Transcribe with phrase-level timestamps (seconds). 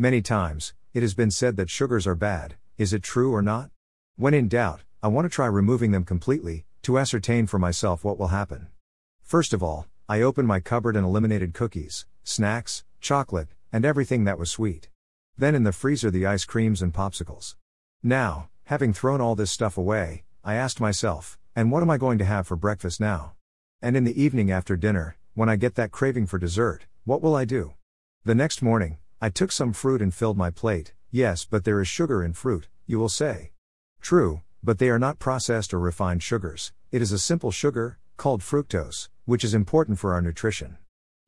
[0.00, 3.72] Many times, it has been said that sugars are bad, is it true or not?
[4.14, 8.16] When in doubt, I want to try removing them completely, to ascertain for myself what
[8.16, 8.68] will happen.
[9.24, 14.38] First of all, I opened my cupboard and eliminated cookies, snacks, chocolate, and everything that
[14.38, 14.88] was sweet.
[15.36, 17.56] Then in the freezer, the ice creams and popsicles.
[18.00, 22.18] Now, having thrown all this stuff away, I asked myself, and what am I going
[22.18, 23.32] to have for breakfast now?
[23.82, 27.34] And in the evening after dinner, when I get that craving for dessert, what will
[27.34, 27.74] I do?
[28.24, 30.92] The next morning, I took some fruit and filled my plate.
[31.10, 33.50] Yes, but there is sugar in fruit, you will say.
[34.00, 38.42] True, but they are not processed or refined sugars, it is a simple sugar, called
[38.42, 40.78] fructose, which is important for our nutrition.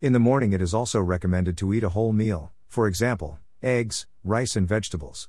[0.01, 4.07] In the morning, it is also recommended to eat a whole meal, for example, eggs,
[4.23, 5.29] rice, and vegetables.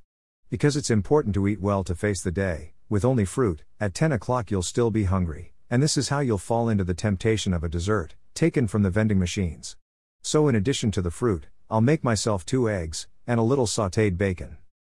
[0.51, 4.11] Because it's important to eat well to face the day, with only fruit, at 10
[4.11, 7.63] o'clock you'll still be hungry, and this is how you'll fall into the temptation of
[7.63, 9.77] a dessert, taken from the vending machines.
[10.21, 14.17] So, in addition to the fruit, I'll make myself two eggs, and a little sauteed
[14.17, 14.57] bacon.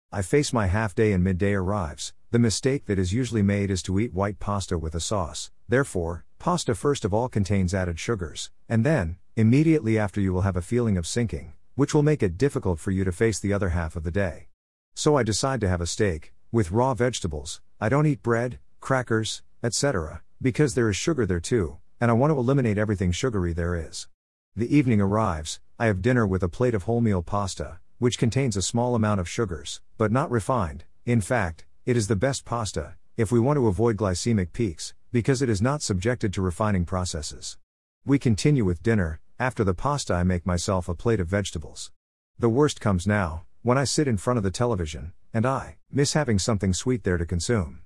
[0.10, 2.14] I face my half day and midday arrives.
[2.30, 5.52] The mistake that is usually made is to eat white pasta with a sauce.
[5.68, 10.56] Therefore, pasta first of all contains added sugars, and then, immediately after, you will have
[10.56, 13.70] a feeling of sinking, which will make it difficult for you to face the other
[13.70, 14.48] half of the day.
[14.96, 17.60] So I decide to have a steak, with raw vegetables.
[17.82, 22.32] I don't eat bread, crackers, etc., because there is sugar there too, and I want
[22.32, 24.08] to eliminate everything sugary there is.
[24.54, 28.62] The evening arrives, I have dinner with a plate of wholemeal pasta, which contains a
[28.62, 30.84] small amount of sugars, but not refined.
[31.08, 35.42] In fact, it is the best pasta, if we want to avoid glycemic peaks, because
[35.42, 37.58] it is not subjected to refining processes.
[38.06, 41.92] We continue with dinner, after the pasta, I make myself a plate of vegetables.
[42.38, 46.14] The worst comes now, when I sit in front of the television, and I miss
[46.14, 47.80] having something sweet there to consume.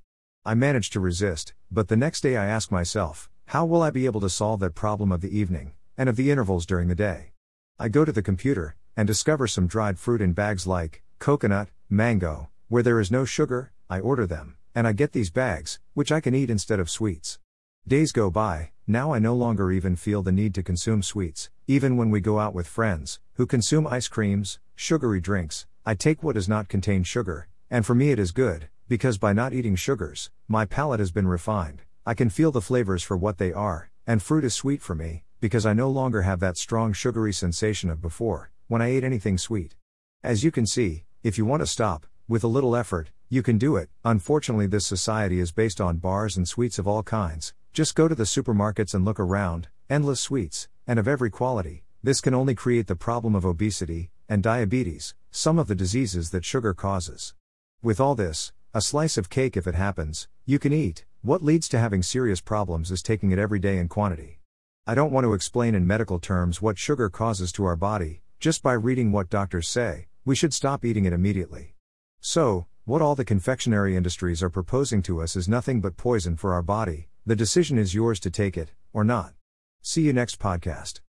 [0.43, 4.05] I manage to resist, but the next day I ask myself, how will I be
[4.05, 7.31] able to solve that problem of the evening, and of the intervals during the day?
[7.77, 12.47] I go to the computer, and discover some dried fruit in bags like coconut, mango,
[12.69, 16.21] where there is no sugar, I order them, and I get these bags, which I
[16.21, 17.37] can eat instead of sweets.
[17.85, 21.97] Days go by, now I no longer even feel the need to consume sweets, even
[21.97, 26.35] when we go out with friends, who consume ice creams, sugary drinks, I take what
[26.35, 30.31] does not contain sugar, and for me it is good, because by not eating sugars,
[30.47, 34.23] my palate has been refined, I can feel the flavors for what they are, and
[34.23, 38.01] fruit is sweet for me, because I no longer have that strong sugary sensation of
[38.01, 39.75] before, when I ate anything sweet.
[40.23, 43.59] As you can see, if you want to stop, with a little effort, you can
[43.59, 43.87] do it.
[44.03, 47.53] Unfortunately, this society is based on bars and sweets of all kinds.
[47.73, 51.83] Just go to the supermarkets and look around, endless sweets, and of every quality.
[52.01, 56.43] This can only create the problem of obesity and diabetes, some of the diseases that
[56.43, 57.35] sugar causes.
[57.83, 61.05] With all this, a slice of cake if it happens, you can eat.
[61.21, 64.39] What leads to having serious problems is taking it every day in quantity.
[64.87, 68.61] I don't want to explain in medical terms what sugar causes to our body, just
[68.61, 71.73] by reading what doctors say, we should stop eating it immediately.
[72.19, 76.53] So, what all the confectionery industries are proposing to us is nothing but poison for
[76.53, 79.33] our body, the decision is yours to take it, or not.
[79.81, 80.99] See you next podcast.